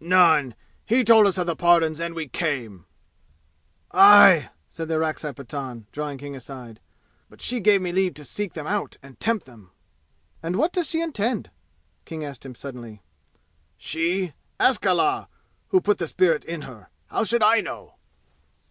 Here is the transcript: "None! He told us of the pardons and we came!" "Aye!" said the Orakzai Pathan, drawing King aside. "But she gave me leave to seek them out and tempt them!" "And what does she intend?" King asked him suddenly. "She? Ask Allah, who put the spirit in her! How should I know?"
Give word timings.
"None! 0.00 0.54
He 0.86 1.04
told 1.04 1.26
us 1.26 1.36
of 1.36 1.46
the 1.46 1.54
pardons 1.54 2.00
and 2.00 2.14
we 2.14 2.26
came!" 2.26 2.86
"Aye!" 3.92 4.48
said 4.70 4.88
the 4.88 4.94
Orakzai 4.94 5.32
Pathan, 5.34 5.84
drawing 5.92 6.16
King 6.16 6.34
aside. 6.34 6.80
"But 7.28 7.42
she 7.42 7.60
gave 7.60 7.82
me 7.82 7.92
leave 7.92 8.14
to 8.14 8.24
seek 8.24 8.54
them 8.54 8.66
out 8.66 8.96
and 9.02 9.20
tempt 9.20 9.44
them!" 9.44 9.70
"And 10.42 10.56
what 10.56 10.72
does 10.72 10.86
she 10.88 11.02
intend?" 11.02 11.50
King 12.06 12.24
asked 12.24 12.46
him 12.46 12.54
suddenly. 12.54 13.02
"She? 13.76 14.32
Ask 14.58 14.86
Allah, 14.86 15.28
who 15.68 15.80
put 15.82 15.98
the 15.98 16.06
spirit 16.06 16.46
in 16.46 16.62
her! 16.62 16.88
How 17.08 17.24
should 17.24 17.42
I 17.42 17.60
know?" 17.60 17.96